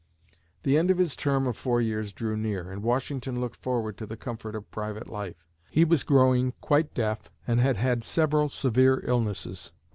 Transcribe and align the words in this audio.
The 0.63 0.79
end 0.79 0.89
of 0.89 0.97
his 0.97 1.15
term 1.15 1.45
of 1.45 1.55
four 1.55 1.79
years 1.79 2.11
drew 2.11 2.35
near 2.35 2.71
and 2.71 2.81
Washington 2.81 3.39
looked 3.39 3.57
forward 3.57 3.99
to 3.99 4.07
the 4.07 4.17
comfort 4.17 4.55
of 4.55 4.71
private 4.71 5.07
life. 5.07 5.45
He 5.69 5.85
was 5.85 6.01
growing 6.01 6.53
quite 6.59 6.95
deaf 6.95 7.29
and 7.45 7.59
had 7.61 7.77
had 7.77 8.03
several 8.03 8.49
severe 8.49 9.03
illnesses. 9.05 9.71